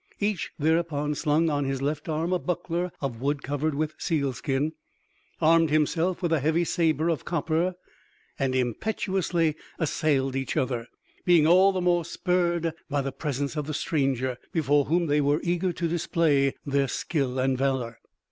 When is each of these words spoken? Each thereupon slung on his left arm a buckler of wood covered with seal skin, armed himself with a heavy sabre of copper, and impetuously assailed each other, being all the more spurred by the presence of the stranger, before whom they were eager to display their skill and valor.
Each 0.19 0.49
thereupon 0.57 1.13
slung 1.13 1.51
on 1.51 1.65
his 1.65 1.79
left 1.79 2.09
arm 2.09 2.33
a 2.33 2.39
buckler 2.39 2.91
of 3.01 3.21
wood 3.21 3.43
covered 3.43 3.75
with 3.75 3.93
seal 3.99 4.33
skin, 4.33 4.71
armed 5.39 5.69
himself 5.69 6.23
with 6.23 6.33
a 6.33 6.39
heavy 6.39 6.63
sabre 6.63 7.07
of 7.09 7.23
copper, 7.23 7.75
and 8.39 8.55
impetuously 8.55 9.55
assailed 9.77 10.35
each 10.35 10.57
other, 10.57 10.87
being 11.23 11.45
all 11.45 11.71
the 11.71 11.81
more 11.81 12.03
spurred 12.03 12.73
by 12.89 13.01
the 13.01 13.11
presence 13.11 13.55
of 13.55 13.67
the 13.67 13.75
stranger, 13.75 14.39
before 14.51 14.85
whom 14.85 15.05
they 15.05 15.21
were 15.21 15.39
eager 15.43 15.71
to 15.73 15.87
display 15.87 16.55
their 16.65 16.87
skill 16.87 17.37
and 17.37 17.59
valor. 17.59 17.99